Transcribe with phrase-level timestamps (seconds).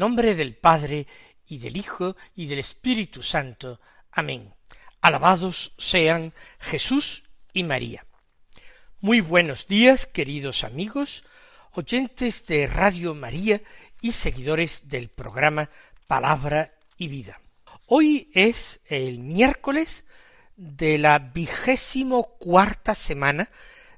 [0.00, 1.06] Nombre del Padre
[1.46, 3.82] y del Hijo y del Espíritu Santo.
[4.10, 4.54] Amén.
[5.02, 7.22] Alabados sean Jesús
[7.52, 8.06] y María.
[9.02, 11.22] Muy buenos días, queridos amigos,
[11.72, 13.60] oyentes de Radio María
[14.00, 15.68] y seguidores del programa
[16.06, 17.38] Palabra y Vida.
[17.84, 20.06] Hoy es el miércoles
[20.56, 23.50] de la vigésimo cuarta semana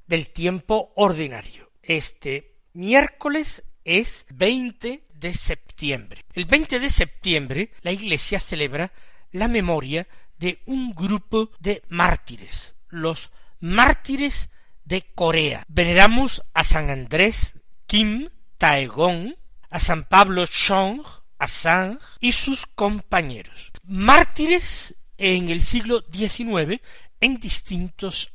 [0.08, 1.70] del tiempo ordinario.
[1.80, 6.24] Este miércoles es 20 de septiembre.
[6.32, 8.92] El 20 de septiembre la Iglesia celebra
[9.30, 10.06] la memoria
[10.38, 14.50] de un grupo de mártires, los mártires
[14.84, 15.64] de Corea.
[15.68, 17.54] Veneramos a San Andrés
[17.86, 19.34] Kim Taegong,
[19.70, 21.02] a San Pablo Chong,
[21.38, 23.72] a Sang y sus compañeros.
[23.84, 26.80] Mártires en el siglo XIX
[27.20, 28.32] en distintos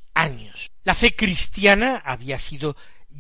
[0.84, 2.76] La fe cristiana había sido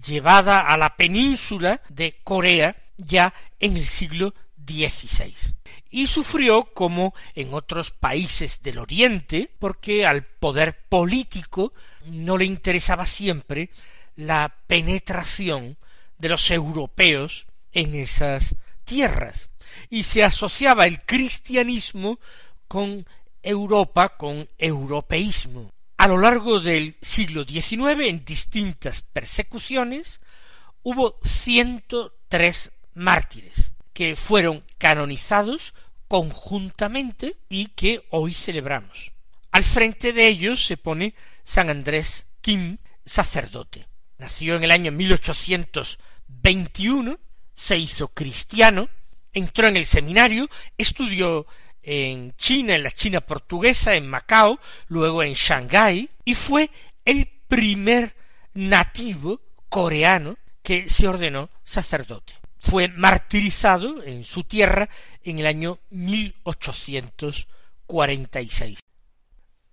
[0.05, 4.33] llevada a la península de Corea ya en el siglo
[4.65, 5.33] XVI
[5.89, 11.73] y sufrió como en otros países del Oriente, porque al poder político
[12.05, 13.69] no le interesaba siempre
[14.15, 15.77] la penetración
[16.17, 19.49] de los europeos en esas tierras,
[19.89, 22.19] y se asociaba el cristianismo
[22.67, 23.05] con
[23.43, 25.71] Europa, con europeísmo.
[25.97, 30.21] A lo largo del siglo XIX, en distintas persecuciones,
[30.83, 35.73] hubo ciento tres mártires, que fueron canonizados
[36.07, 39.11] conjuntamente y que hoy celebramos.
[39.51, 43.87] Al frente de ellos se pone San Andrés Kim, sacerdote.
[44.19, 47.19] Nació en el año 1821,
[47.55, 48.89] se hizo cristiano,
[49.33, 50.47] entró en el seminario,
[50.77, 51.47] estudió
[51.87, 56.69] en China, en la China portuguesa, en Macao, luego en Shanghái, y fue
[57.05, 58.13] el primer
[58.53, 59.39] nativo
[59.69, 64.89] coreano que se ordenó sacerdote fue martirizado en su tierra
[65.23, 68.79] en el año 1846.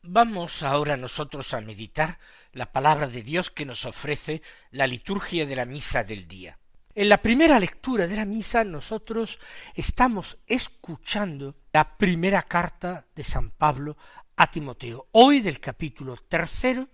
[0.02, 2.20] Vamos ahora nosotros a meditar
[2.52, 6.56] la palabra de Dios que nos ofrece la liturgia de la misa del día.
[6.94, 9.40] En la primera lectura de la misa nosotros
[9.74, 13.96] estamos escuchando la primera carta de San Pablo
[14.36, 15.08] a Timoteo.
[15.10, 16.88] Hoy del capítulo tercero,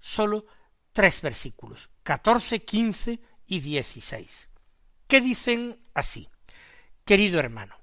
[0.00, 0.44] solo
[0.90, 4.50] tres versículos, catorce, quince y dieciséis
[5.06, 6.28] que dicen así
[7.04, 7.76] Querido hermano,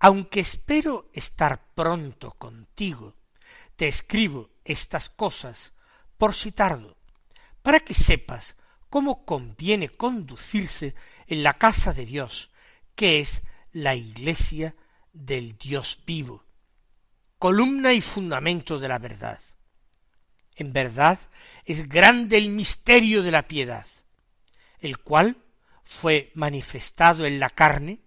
[0.00, 3.14] aunque espero estar pronto contigo,
[3.76, 5.72] te escribo estas cosas
[6.18, 6.96] por si tardo,
[7.62, 8.56] para que sepas
[8.88, 10.96] cómo conviene conducirse
[11.28, 12.50] en la casa de Dios,
[12.96, 14.74] que es la iglesia
[15.14, 16.44] del Dios vivo,
[17.38, 19.40] columna y fundamento de la verdad.
[20.56, 21.18] En verdad
[21.64, 23.86] es grande el misterio de la piedad,
[24.80, 25.36] el cual
[25.84, 28.00] fue manifestado en la carne,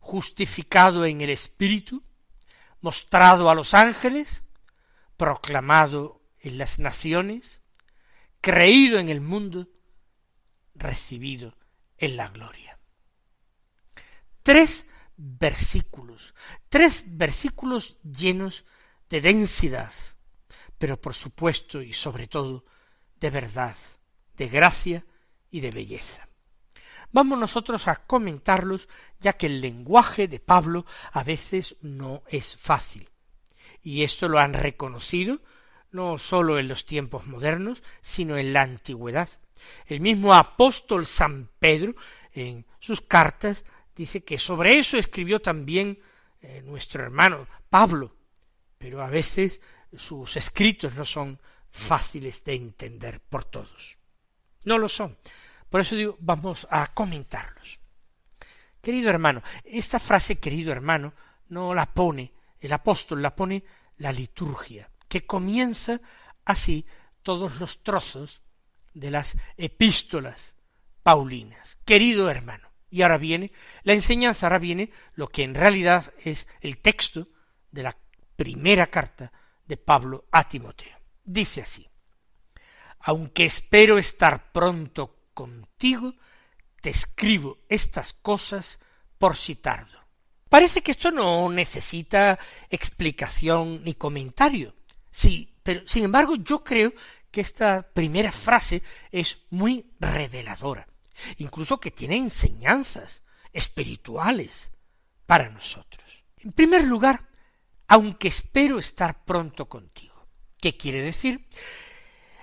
[0.00, 2.02] justificado en el Espíritu,
[2.80, 4.42] mostrado a los ángeles,
[5.16, 7.60] proclamado en las naciones,
[8.40, 9.68] creído en el mundo,
[10.74, 11.56] recibido
[11.98, 12.78] en la gloria.
[14.42, 14.86] Tres
[15.22, 16.34] versículos,
[16.68, 18.64] tres versículos llenos
[19.08, 19.92] de densidad,
[20.78, 22.64] pero por supuesto y sobre todo
[23.18, 23.76] de verdad,
[24.36, 25.04] de gracia
[25.50, 26.26] y de belleza.
[27.12, 28.88] Vamos nosotros a comentarlos,
[29.18, 33.08] ya que el lenguaje de Pablo a veces no es fácil.
[33.82, 35.40] Y esto lo han reconocido
[35.92, 39.28] no sólo en los tiempos modernos, sino en la antigüedad.
[39.86, 41.94] El mismo apóstol San Pedro,
[42.32, 43.64] en sus cartas,
[43.94, 45.98] dice que sobre eso escribió también
[46.40, 48.16] eh, nuestro hermano Pablo,
[48.78, 49.60] pero a veces
[49.96, 51.38] sus escritos no son
[51.70, 53.98] fáciles de entender por todos.
[54.64, 55.18] No lo son.
[55.68, 57.78] Por eso digo, vamos a comentarlos.
[58.82, 61.12] Querido hermano, esta frase querido hermano
[61.48, 63.62] no la pone el apóstol, la pone
[63.98, 66.00] la liturgia, que comienza
[66.44, 66.86] así
[67.22, 68.40] todos los trozos
[68.94, 70.54] de las epístolas
[71.02, 71.76] paulinas.
[71.84, 72.69] Querido hermano.
[72.90, 73.52] Y ahora viene
[73.82, 77.28] la enseñanza, ahora viene lo que en realidad es el texto
[77.70, 77.96] de la
[78.36, 79.32] primera carta
[79.66, 80.98] de Pablo a Timoteo.
[81.22, 81.88] Dice así,
[83.00, 86.14] aunque espero estar pronto contigo,
[86.80, 88.78] te escribo estas cosas
[89.18, 89.98] por si tardo.
[90.48, 92.38] Parece que esto no necesita
[92.68, 94.74] explicación ni comentario.
[95.10, 96.92] Sí, pero sin embargo yo creo
[97.30, 98.82] que esta primera frase
[99.12, 100.88] es muy reveladora,
[101.38, 103.22] incluso que tiene enseñanzas
[103.52, 104.70] espirituales
[105.26, 106.24] para nosotros.
[106.38, 107.28] En primer lugar,
[107.86, 110.28] aunque espero estar pronto contigo.
[110.60, 111.48] ¿Qué quiere decir?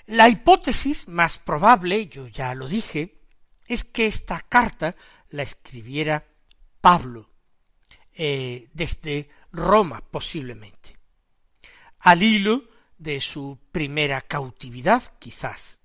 [0.06, 3.21] La hipótesis más probable, yo ya lo dije,
[3.65, 4.95] es que esta carta
[5.29, 6.25] la escribiera
[6.81, 7.29] Pablo
[8.13, 10.97] eh, desde Roma posiblemente,
[12.00, 15.79] al hilo de su primera cautividad quizás.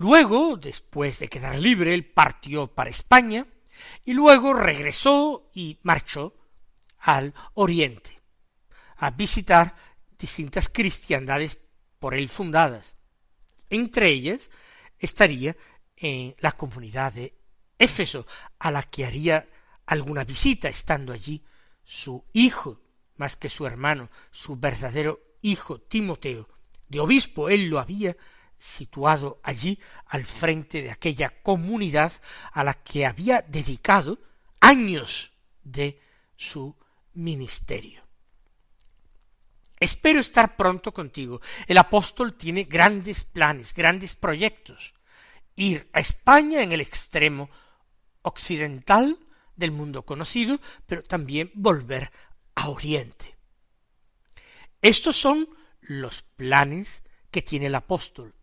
[0.00, 3.46] Luego, después de quedar libre, él partió para España
[4.02, 6.34] y luego regresó y marchó
[7.00, 8.18] al oriente
[8.96, 9.76] a visitar
[10.18, 11.58] distintas cristiandades
[11.98, 12.96] por él fundadas.
[13.68, 14.48] Entre ellas
[14.98, 15.54] estaría
[15.96, 17.38] en la comunidad de
[17.78, 18.26] Éfeso,
[18.58, 19.50] a la que haría
[19.84, 21.44] alguna visita estando allí
[21.84, 22.80] su hijo,
[23.16, 26.48] más que su hermano, su verdadero hijo Timoteo.
[26.88, 28.16] De obispo él lo había
[28.60, 32.12] situado allí al frente de aquella comunidad
[32.52, 34.18] a la que había dedicado
[34.60, 35.32] años
[35.64, 35.98] de
[36.36, 36.76] su
[37.14, 38.02] ministerio.
[39.78, 41.40] Espero estar pronto contigo.
[41.66, 44.92] El apóstol tiene grandes planes, grandes proyectos.
[45.56, 47.48] Ir a España en el extremo
[48.20, 49.18] occidental
[49.56, 52.12] del mundo conocido, pero también volver
[52.54, 53.38] a Oriente.
[54.82, 55.48] Estos son
[55.80, 58.34] los planes que tiene el apóstol.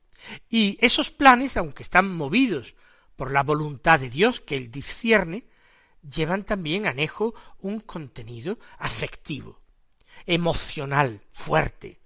[0.49, 2.75] Y esos planes, aunque están movidos
[3.15, 5.45] por la voluntad de Dios que él discierne,
[6.01, 9.61] llevan también anejo un contenido afectivo
[10.25, 11.99] emocional fuerte.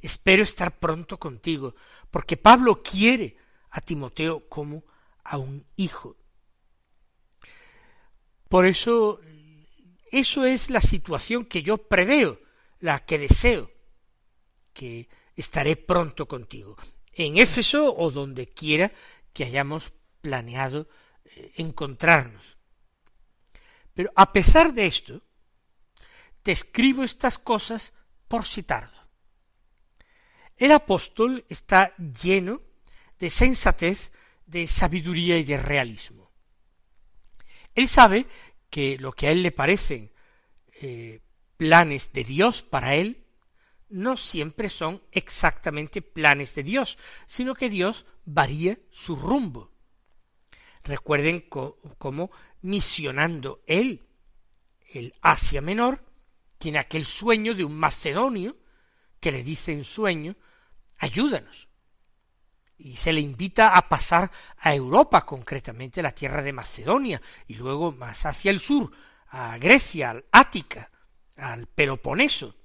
[0.00, 1.74] Espero estar pronto contigo,
[2.10, 3.36] porque Pablo quiere
[3.70, 4.84] a Timoteo como
[5.24, 6.16] a un hijo.
[8.48, 9.20] Por eso,
[10.10, 12.40] eso es la situación que yo preveo,
[12.80, 13.70] la que deseo,
[14.72, 16.76] que estaré pronto contigo,
[17.12, 18.92] en Éfeso o donde quiera
[19.32, 20.88] que hayamos planeado
[21.24, 22.56] eh, encontrarnos.
[23.94, 25.22] Pero a pesar de esto,
[26.42, 27.92] te escribo estas cosas
[28.28, 29.00] por si tardo.
[30.56, 32.62] El apóstol está lleno
[33.18, 34.12] de sensatez,
[34.46, 36.30] de sabiduría y de realismo.
[37.74, 38.26] Él sabe
[38.70, 40.12] que lo que a él le parecen
[40.80, 41.20] eh,
[41.56, 43.21] planes de Dios para él,
[43.92, 49.70] no siempre son exactamente planes de Dios, sino que Dios varía su rumbo.
[50.82, 51.48] Recuerden
[51.98, 52.30] cómo
[52.62, 54.08] misionando él
[54.92, 56.04] el Asia Menor,
[56.58, 58.56] tiene aquel sueño de un macedonio
[59.20, 60.36] que le dice en sueño,
[60.98, 61.68] ayúdanos.
[62.76, 67.92] Y se le invita a pasar a Europa, concretamente la tierra de Macedonia, y luego
[67.92, 68.90] más hacia el sur,
[69.28, 70.90] a Grecia, al Ática,
[71.36, 72.56] al Peloponeso.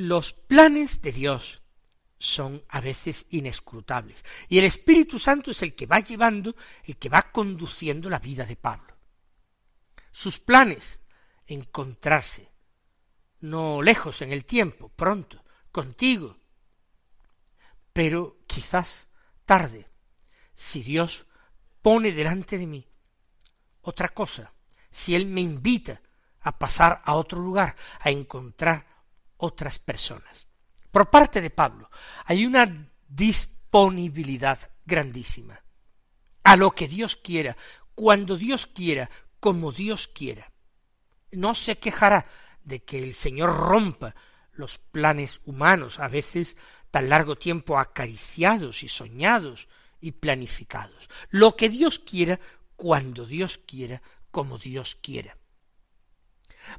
[0.00, 1.60] Los planes de Dios
[2.18, 7.10] son a veces inescrutables, y el Espíritu Santo es el que va llevando, el que
[7.10, 8.96] va conduciendo la vida de Pablo.
[10.10, 11.02] Sus planes
[11.46, 12.50] encontrarse,
[13.40, 16.38] no lejos en el tiempo, pronto, contigo,
[17.92, 19.08] pero quizás
[19.44, 19.86] tarde,
[20.54, 21.26] si Dios
[21.82, 22.88] pone delante de mí
[23.82, 24.50] otra cosa,
[24.90, 26.00] si Él me invita
[26.40, 28.89] a pasar a otro lugar, a encontrar
[29.40, 30.46] otras personas.
[30.90, 31.90] Por parte de Pablo
[32.24, 35.62] hay una disponibilidad grandísima
[36.42, 37.56] a lo que Dios quiera,
[37.94, 40.50] cuando Dios quiera, como Dios quiera
[41.32, 42.26] no se quejará
[42.64, 44.14] de que el Señor rompa
[44.52, 46.56] los planes humanos, a veces
[46.90, 49.68] tan largo tiempo acariciados y soñados
[50.00, 51.08] y planificados.
[51.30, 52.40] Lo que Dios quiera,
[52.76, 55.36] cuando Dios quiera, como Dios quiera.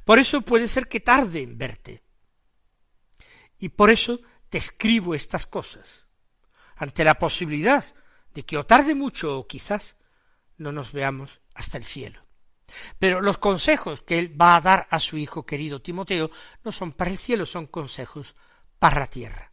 [0.04, 2.02] Por eso puede ser que tarde en verte.
[3.62, 6.08] Y por eso te escribo estas cosas,
[6.74, 7.84] ante la posibilidad
[8.34, 9.96] de que o tarde mucho o quizás
[10.56, 12.26] no nos veamos hasta el cielo.
[12.98, 16.32] Pero los consejos que él va a dar a su hijo querido Timoteo
[16.64, 18.34] no son para el cielo, son consejos
[18.80, 19.52] para la tierra.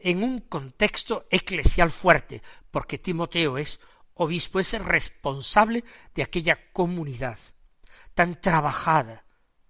[0.00, 3.78] En un contexto eclesial fuerte, porque Timoteo es
[4.14, 7.38] obispo, es el responsable de aquella comunidad
[8.14, 9.24] tan trabajada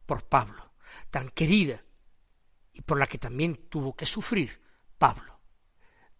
[0.06, 0.72] por Pablo,
[1.10, 1.84] tan querida,
[2.72, 4.60] y por la que también tuvo que sufrir
[4.98, 5.40] Pablo.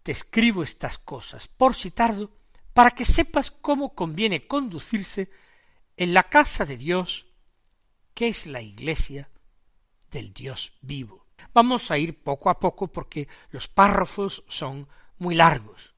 [0.03, 2.31] Te escribo estas cosas por si tardo,
[2.75, 5.31] para que sepas cómo conviene conducirse
[5.97, 7.27] en la casa de Dios,
[8.15, 9.31] que es la iglesia
[10.11, 11.27] del Dios vivo.
[11.53, 15.95] Vamos a ir poco a poco porque los párrafos son muy largos.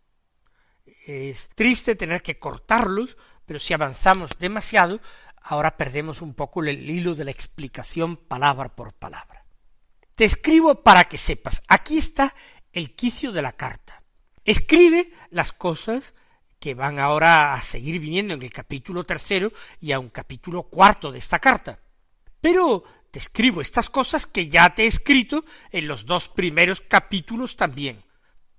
[1.07, 5.01] Es triste tener que cortarlos, pero si avanzamos demasiado,
[5.43, 9.34] ahora perdemos un poco el hilo de la explicación palabra por palabra.
[10.17, 12.35] Te escribo para que sepas, aquí está
[12.73, 14.03] el quicio de la carta.
[14.45, 16.15] Escribe las cosas
[16.61, 21.11] que van ahora a seguir viniendo en el capítulo tercero y a un capítulo cuarto
[21.11, 21.79] de esta carta.
[22.41, 27.57] Pero te escribo estas cosas que ya te he escrito en los dos primeros capítulos
[27.57, 28.05] también.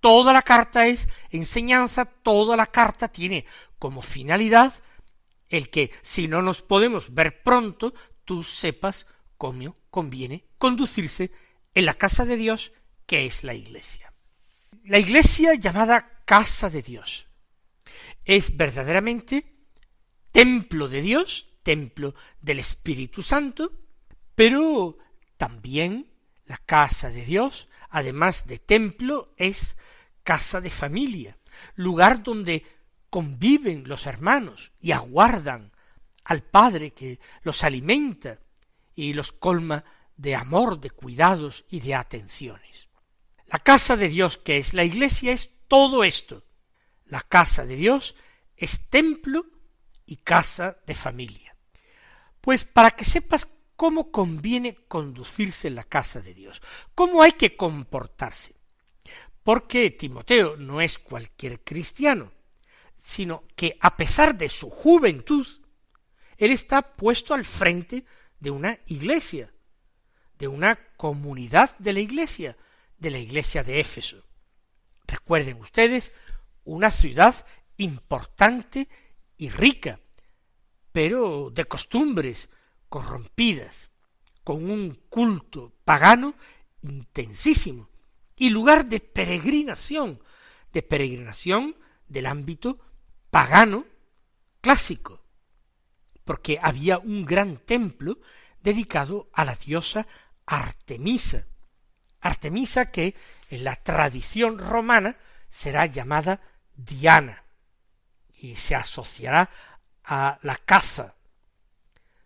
[0.02, 3.46] Toda la carta es enseñanza, toda la carta tiene
[3.80, 4.74] como finalidad
[5.50, 7.94] el que, si no nos podemos ver pronto,
[8.26, 9.08] tú sepas
[9.38, 11.32] cómo conviene conducirse
[11.76, 12.72] en la casa de Dios,
[13.06, 14.12] que es la iglesia.
[14.86, 17.28] La iglesia llamada casa de Dios
[18.24, 19.54] es verdaderamente
[20.32, 23.72] templo de Dios, templo del Espíritu Santo,
[24.34, 24.98] pero
[25.38, 26.12] también
[26.46, 29.78] la casa de Dios, además de templo, es
[30.24, 31.38] casa de familia,
[31.76, 32.66] lugar donde
[33.10, 35.72] conviven los hermanos y aguardan
[36.24, 38.40] al Padre que los alimenta
[38.96, 39.84] y los colma
[40.18, 42.90] de amor, de cuidados y de atenciones.
[43.48, 46.44] La casa de Dios, que es la iglesia, es todo esto.
[47.06, 48.16] La casa de Dios
[48.56, 49.46] es templo
[50.06, 51.56] y casa de familia.
[52.42, 56.62] Pues para que sepas cómo conviene conducirse en la casa de Dios,
[56.94, 58.56] cómo hay que comportarse.
[59.44, 62.32] Porque Timoteo no es cualquier cristiano,
[62.96, 65.46] sino que a pesar de su juventud,
[66.38, 68.06] él está puesto al frente
[68.40, 69.54] de una iglesia,
[70.40, 72.58] de una comunidad de la iglesia,
[72.98, 74.24] de la iglesia de Éfeso.
[75.08, 76.12] Recuerden ustedes,
[76.64, 77.46] una ciudad
[77.78, 78.90] importante
[79.38, 80.00] y rica,
[80.92, 82.50] pero de costumbres
[82.90, 83.92] corrompidas,
[84.44, 86.36] con un culto pagano
[86.82, 87.90] intensísimo,
[88.36, 90.22] y lugar de peregrinación,
[90.74, 91.76] de peregrinación
[92.08, 92.80] del ámbito
[93.30, 93.86] pagano
[94.62, 95.24] clásico,
[96.24, 98.20] porque había un gran templo
[98.62, 100.08] dedicado a la diosa
[100.46, 101.46] Artemisa,
[102.22, 103.16] Artemisa que
[103.50, 105.16] en la tradición romana
[105.50, 106.42] será llamada
[106.76, 107.44] Diana,
[108.34, 109.50] y se asociará
[110.04, 111.16] a la caza,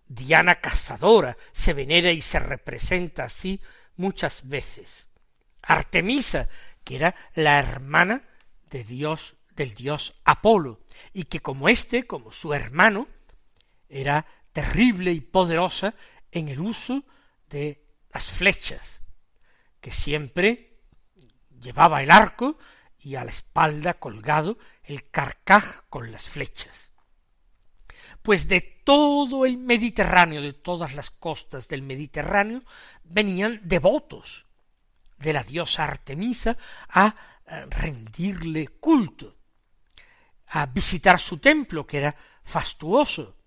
[0.10, 3.62] Diana cazadora se venera y se representa así
[3.96, 5.08] muchas veces.
[5.62, 6.50] Artemisa,
[6.84, 8.24] que era la hermana
[8.72, 10.80] de Dios, del dios Apolo,
[11.14, 13.08] y que como éste, como su hermano,
[13.88, 15.94] era terrible y poderosa
[16.32, 17.04] en el uso
[17.50, 19.02] de las flechas,
[19.82, 20.80] que siempre
[21.60, 22.58] llevaba el arco
[22.98, 26.92] y a la espalda colgado el carcaj con las flechas.
[28.22, 32.64] Pues de todo el Mediterráneo, de todas las costas del Mediterráneo,
[33.04, 34.46] venían devotos
[35.18, 36.58] de la diosa Artemisa
[36.90, 39.38] a eh, rendirle culto,
[40.48, 43.38] a visitar su templo, que era fastuoso,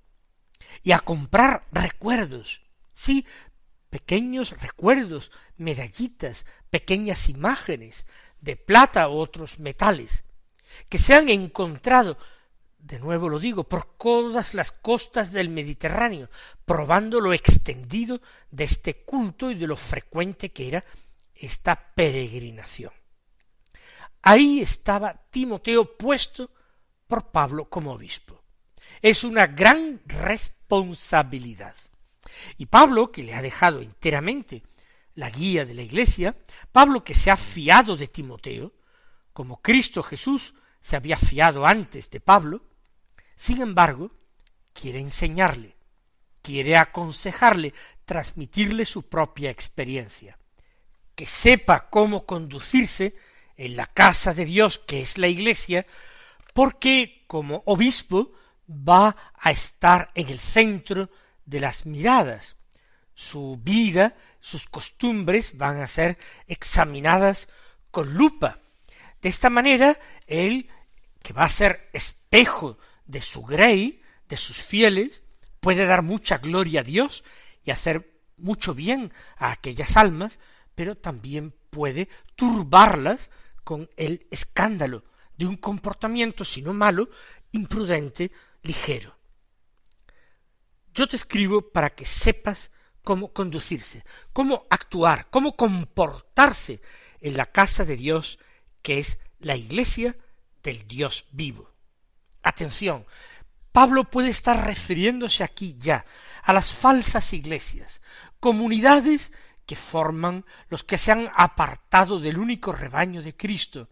[0.82, 3.26] y a comprar recuerdos, sí,
[3.92, 8.06] pequeños recuerdos, medallitas, pequeñas imágenes
[8.40, 10.24] de plata u otros metales,
[10.88, 12.16] que se han encontrado
[12.78, 16.30] de nuevo lo digo, por todas las costas del Mediterráneo,
[16.64, 20.84] probando lo extendido de este culto y de lo frecuente que era
[21.34, 22.92] esta peregrinación.
[24.22, 26.50] Ahí estaba Timoteo puesto
[27.06, 28.42] por Pablo como obispo.
[29.02, 31.76] Es una gran responsabilidad.
[32.56, 34.62] Y Pablo, que le ha dejado enteramente
[35.14, 36.36] la guía de la Iglesia,
[36.70, 38.72] Pablo que se ha fiado de Timoteo,
[39.32, 42.64] como Cristo Jesús se había fiado antes de Pablo,
[43.36, 44.10] sin embargo,
[44.72, 45.76] quiere enseñarle,
[46.42, 47.72] quiere aconsejarle,
[48.04, 50.38] transmitirle su propia experiencia,
[51.14, 53.14] que sepa cómo conducirse
[53.56, 55.86] en la casa de Dios, que es la iglesia,
[56.54, 58.32] porque como obispo
[58.68, 61.10] va a estar en el centro
[61.44, 62.56] de las miradas.
[63.14, 67.48] Su vida, sus costumbres van a ser examinadas
[67.90, 68.58] con lupa.
[69.20, 70.68] De esta manera, él,
[71.22, 75.22] que va a ser espejo de su grey, de sus fieles,
[75.60, 77.22] puede dar mucha gloria a Dios
[77.64, 80.40] y hacer mucho bien a aquellas almas,
[80.74, 83.30] pero también puede turbarlas
[83.62, 85.04] con el escándalo
[85.36, 87.08] de un comportamiento, si no malo,
[87.52, 88.32] imprudente,
[88.62, 89.16] ligero.
[90.94, 92.70] Yo te escribo para que sepas
[93.02, 96.80] cómo conducirse, cómo actuar, cómo comportarse
[97.20, 98.38] en la casa de Dios,
[98.82, 100.16] que es la iglesia
[100.62, 101.70] del Dios vivo.
[102.42, 103.06] Atención,
[103.72, 106.04] Pablo puede estar refiriéndose aquí ya
[106.42, 108.02] a las falsas iglesias,
[108.38, 109.32] comunidades
[109.64, 113.88] que forman los que se han apartado del único rebaño de Cristo,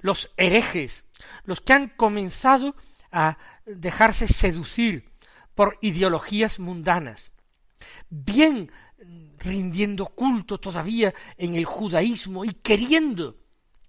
[0.00, 1.06] los herejes,
[1.44, 2.76] los que han comenzado
[3.10, 5.09] a dejarse seducir
[5.54, 7.32] por ideologías mundanas,
[8.08, 8.70] bien
[9.38, 13.36] rindiendo culto todavía en el judaísmo y queriendo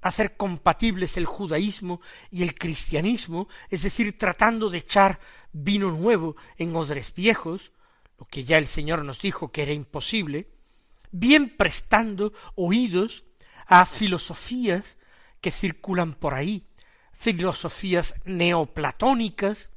[0.01, 2.01] hacer compatibles el judaísmo
[2.31, 5.19] y el cristianismo, es decir, tratando de echar
[5.51, 7.71] vino nuevo en odres viejos,
[8.17, 10.49] lo que ya el Señor nos dijo que era imposible,
[11.11, 13.25] bien prestando oídos
[13.67, 14.97] a filosofías
[15.39, 16.67] que circulan por ahí,
[17.13, 19.70] filosofías neoplatónicas,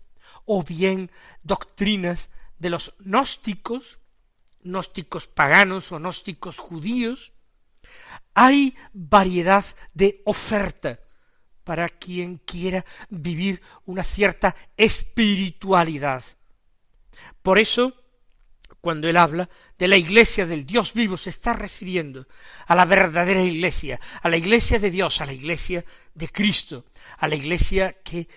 [0.45, 1.11] o bien
[1.43, 3.99] doctrinas de los gnósticos,
[4.63, 7.33] gnósticos paganos o gnósticos judíos,
[8.35, 11.01] hay variedad de oferta
[11.63, 16.23] para quien quiera vivir una cierta espiritualidad.
[17.43, 17.95] Por eso,
[18.81, 19.49] cuando él habla
[19.79, 22.27] de la iglesia del Dios vivo, se está refiriendo
[22.67, 25.85] a la verdadera iglesia, a la iglesia de Dios, a la iglesia
[26.15, 26.85] de Cristo,
[27.19, 28.29] a la iglesia que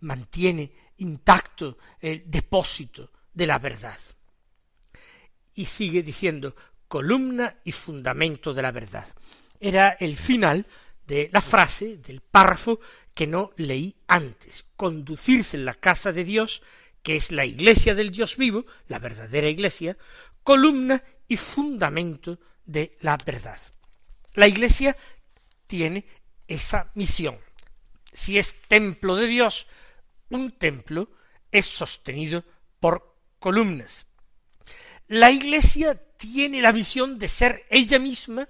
[0.00, 3.98] mantiene intacto el depósito de la verdad.
[5.54, 6.54] Y sigue diciendo,
[6.86, 9.06] columna y fundamento de la verdad.
[9.60, 10.66] Era el final
[11.06, 12.80] de la frase, del párrafo
[13.14, 14.64] que no leí antes.
[14.76, 16.62] Conducirse en la casa de Dios,
[17.02, 19.96] que es la iglesia del Dios vivo, la verdadera iglesia,
[20.42, 23.58] columna y fundamento de la verdad.
[24.34, 24.96] La iglesia
[25.66, 26.06] tiene
[26.46, 27.38] esa misión.
[28.12, 29.66] Si es templo de Dios,
[30.30, 31.10] un templo
[31.50, 32.44] es sostenido
[32.80, 34.06] por columnas.
[35.08, 38.48] La iglesia tiene la misión de ser ella misma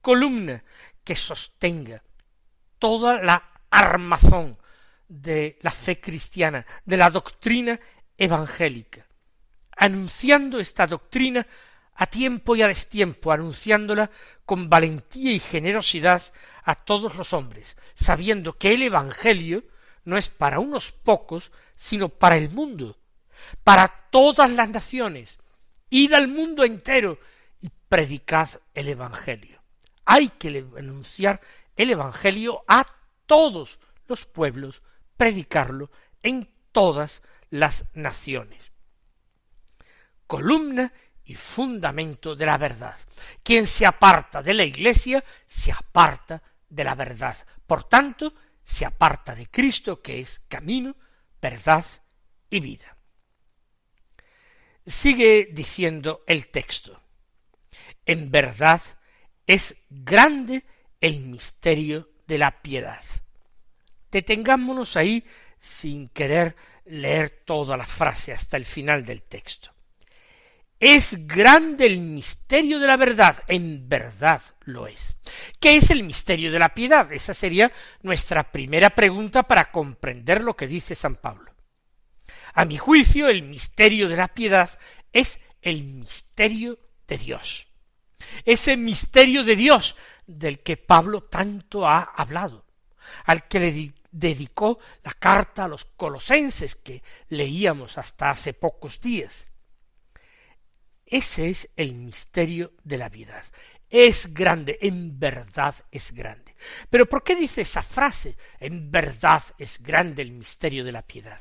[0.00, 0.64] columna
[1.04, 2.02] que sostenga
[2.78, 4.58] toda la armazón
[5.08, 7.78] de la fe cristiana, de la doctrina
[8.16, 9.06] evangélica,
[9.76, 11.46] anunciando esta doctrina
[11.94, 14.10] a tiempo y a destiempo, anunciándola
[14.46, 16.22] con valentía y generosidad
[16.64, 19.64] a todos los hombres, sabiendo que el Evangelio
[20.04, 22.96] no es para unos pocos, sino para el mundo,
[23.64, 25.38] para todas las naciones,
[25.88, 27.18] id al mundo entero
[27.60, 29.60] y predicad el Evangelio.
[30.04, 31.40] Hay que anunciar
[31.76, 32.86] el Evangelio a
[33.26, 34.82] todos los pueblos,
[35.16, 35.90] predicarlo
[36.22, 38.72] en todas las naciones.
[40.26, 40.92] Columna
[41.24, 42.96] y fundamento de la verdad.
[43.42, 47.36] Quien se aparta de la Iglesia se aparta de la verdad.
[47.66, 50.96] Por tanto, se aparta de Cristo, que es camino,
[51.40, 51.84] verdad
[52.48, 52.96] y vida.
[54.86, 57.00] Sigue diciendo el texto.
[58.06, 58.80] En verdad
[59.46, 60.64] es grande
[61.00, 63.02] el misterio de la piedad.
[64.10, 65.24] Detengámonos ahí
[65.58, 69.72] sin querer leer toda la frase hasta el final del texto.
[70.80, 75.18] Es grande el misterio de la verdad, en verdad lo es.
[75.60, 77.12] ¿Qué es el misterio de la piedad?
[77.12, 81.52] Esa sería nuestra primera pregunta para comprender lo que dice San Pablo.
[82.54, 84.70] A mi juicio, el misterio de la piedad
[85.12, 87.68] es el misterio de Dios.
[88.46, 92.64] Ese misterio de Dios del que Pablo tanto ha hablado,
[93.26, 99.49] al que le dedicó la carta a los colosenses que leíamos hasta hace pocos días.
[101.10, 103.42] Ese es el misterio de la vida.
[103.90, 106.54] Es grande, en verdad es grande.
[106.88, 108.36] Pero ¿por qué dice esa frase?
[108.60, 111.40] En verdad es grande el misterio de la piedad.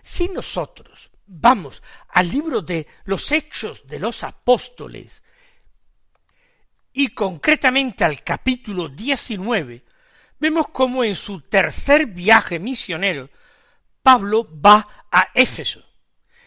[0.00, 5.24] Si nosotros vamos al libro de los Hechos de los Apóstoles,
[6.92, 9.84] y concretamente al capítulo 19,
[10.38, 13.28] vemos cómo en su tercer viaje misionero,
[14.02, 15.84] Pablo va a Éfeso,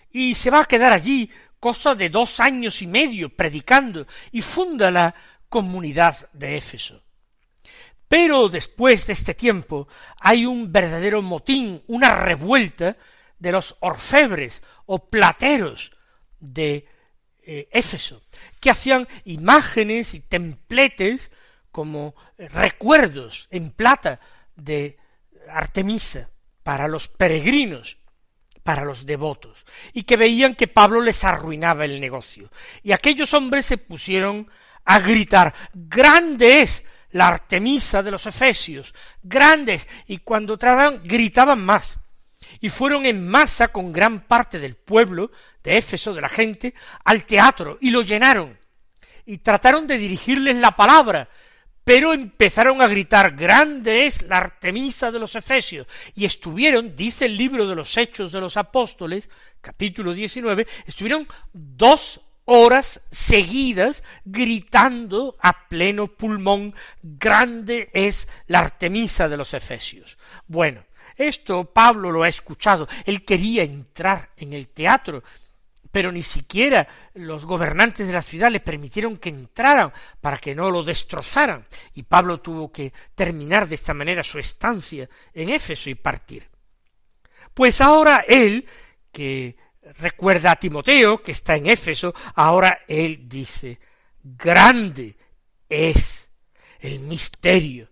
[0.10, 1.30] y se va a quedar allí
[1.62, 5.14] cosa de dos años y medio predicando y funda la
[5.48, 7.04] comunidad de Éfeso.
[8.08, 9.88] Pero después de este tiempo
[10.20, 12.98] hay un verdadero motín, una revuelta
[13.38, 15.92] de los orfebres o plateros
[16.40, 16.88] de
[17.44, 18.24] eh, Éfeso,
[18.60, 21.32] que hacían imágenes y templetes
[21.72, 24.20] como recuerdos en plata
[24.56, 24.98] de
[25.48, 26.32] Artemisa
[26.64, 28.01] para los peregrinos
[28.64, 32.52] para los devotos, y que veían que Pablo les arruinaba el negocio.
[32.84, 34.50] Y aquellos hombres se pusieron
[34.86, 42.00] a gritar, grande es la Artemisa de los Efesios, grandes, y cuando trataban gritaban más.
[42.60, 45.32] Y fueron en masa con gran parte del pueblo
[45.64, 48.58] de Éfeso, de la gente, al teatro, y lo llenaron.
[49.26, 51.28] Y trataron de dirigirles la palabra,
[51.84, 57.38] pero empezaron a gritar, grande es la Artemisa de los Efesios, y estuvieron, dice el
[57.38, 59.30] libro de los Hechos de los Apóstoles,
[59.62, 69.38] capítulo 19, estuvieron dos horas seguidas gritando a pleno pulmón grande es la Artemisa de
[69.38, 70.18] los Efesios.
[70.48, 70.84] Bueno,
[71.16, 72.88] esto Pablo lo ha escuchado.
[73.06, 75.24] Él quería entrar en el teatro,
[75.92, 80.72] pero ni siquiera los gobernantes de la ciudad le permitieron que entraran para que no
[80.72, 81.66] lo destrozaran.
[81.94, 86.50] Y Pablo tuvo que terminar de esta manera su estancia en Éfeso y partir.
[87.54, 88.66] Pues ahora él,
[89.12, 89.58] que
[90.00, 93.80] recuerda a Timoteo, que está en Éfeso, ahora él dice,
[94.24, 95.16] grande
[95.68, 96.30] es
[96.80, 97.90] el misterio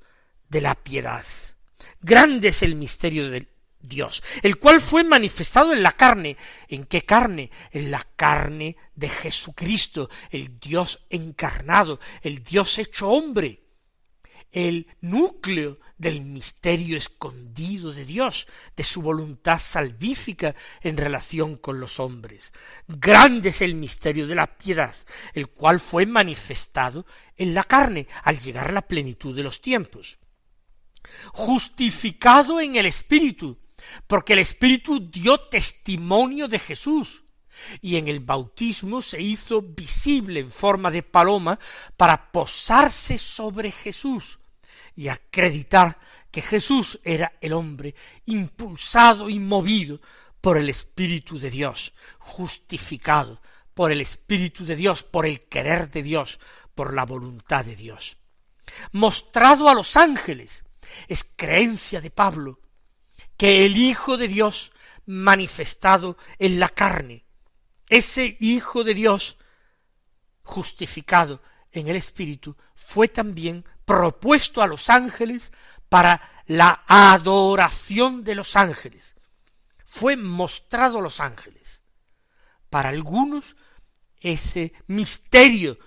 [0.48, 1.26] de la piedad.
[2.02, 6.38] Grande es el misterio de Dios, el cual fue manifestado en la carne.
[6.68, 7.50] ¿En qué carne?
[7.72, 13.64] En la carne de Jesucristo, el Dios encarnado, el Dios hecho hombre
[14.52, 22.00] el núcleo del misterio escondido de Dios, de su voluntad salvífica en relación con los
[22.00, 22.54] hombres.
[22.88, 24.96] Grande es el misterio de la piedad,
[25.34, 30.18] el cual fue manifestado en la carne al llegar a la plenitud de los tiempos.
[31.34, 33.58] Justificado en el Espíritu,
[34.08, 37.24] porque el Espíritu dio testimonio de Jesús,
[37.82, 41.60] y en el bautismo se hizo visible en forma de paloma
[41.98, 44.40] para posarse sobre Jesús,
[44.96, 46.00] y acreditar
[46.32, 50.00] que Jesús era el hombre impulsado y movido
[50.42, 53.42] por el Espíritu de Dios, justificado
[53.74, 56.40] por el Espíritu de Dios, por el querer de Dios,
[56.76, 58.18] por la voluntad de Dios.
[58.92, 60.64] Mostrado a los ángeles,
[61.08, 62.60] es creencia de Pablo,
[63.40, 64.74] que el Hijo de Dios
[65.06, 67.24] manifestado en la carne,
[67.88, 69.38] ese Hijo de Dios
[70.44, 75.54] justificado en el Espíritu, fue también propuesto a los ángeles
[75.88, 79.16] para la adoración de los ángeles.
[79.86, 81.80] Fue mostrado a los ángeles.
[82.70, 83.56] Para algunos,
[84.20, 85.80] ese misterio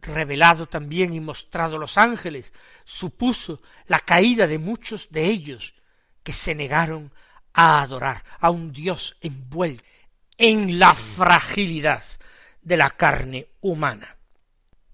[0.00, 2.52] revelado también y mostrado a los ángeles
[2.84, 5.74] supuso la caída de muchos de ellos
[6.22, 7.12] que se negaron
[7.52, 9.84] a adorar a un Dios envuelto
[10.38, 12.02] en la fragilidad
[12.62, 14.16] de la carne humana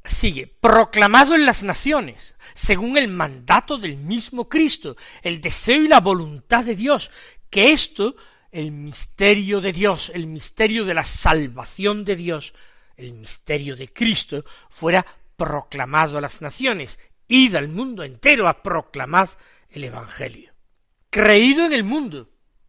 [0.08, 6.00] sigue, proclamado en las naciones, según el mandato del mismo Cristo, el deseo y la
[6.00, 7.10] voluntad de Dios,
[7.50, 8.16] que esto,
[8.50, 12.54] el misterio de Dios, el misterio de la salvación de Dios,
[12.96, 15.04] el misterio de Cristo, fuera
[15.36, 19.28] proclamado a las naciones, id al mundo entero a proclamar
[19.68, 20.55] el Evangelio.
[21.16, 22.28] Creído en el mundo,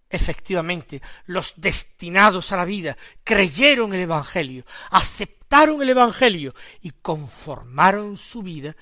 [0.10, 8.44] efectivamente, los destinados a la vida creyeron el Evangelio, aceptaron el Evangelio y conformaron su
[8.44, 8.78] vida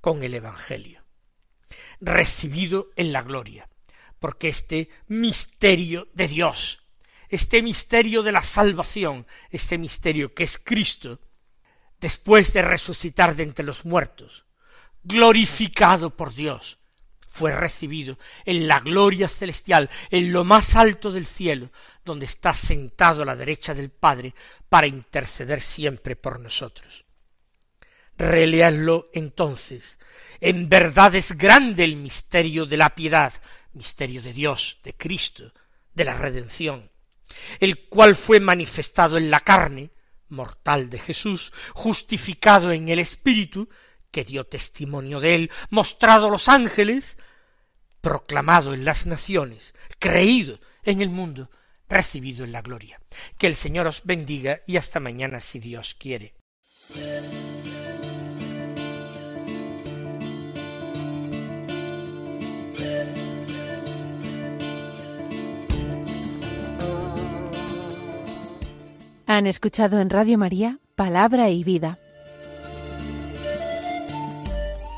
[0.00, 1.04] con el Evangelio,
[2.00, 3.68] recibido en la gloria,
[4.18, 6.82] porque este misterio de Dios,
[7.28, 11.20] este misterio de la salvación, este misterio que es Cristo,
[12.00, 14.46] después de resucitar de entre los muertos,
[15.04, 16.80] glorificado por Dios,
[17.36, 21.70] fue recibido en la gloria celestial, en lo más alto del cielo,
[22.02, 24.34] donde está sentado a la derecha del Padre
[24.70, 27.04] para interceder siempre por nosotros.
[28.16, 29.98] Releanlo entonces.
[30.40, 33.34] En verdad es grande el misterio de la piedad,
[33.74, 35.52] misterio de Dios, de Cristo,
[35.92, 36.90] de la redención,
[37.60, 39.90] el cual fue manifestado en la carne,
[40.28, 43.68] mortal de Jesús, justificado en el Espíritu,
[44.16, 47.18] que dio testimonio de él, mostrado a los ángeles,
[48.00, 51.50] proclamado en las naciones, creído en el mundo,
[51.86, 52.98] recibido en la gloria.
[53.36, 56.34] Que el Señor os bendiga y hasta mañana si Dios quiere.
[69.26, 71.98] Han escuchado en Radio María Palabra y Vida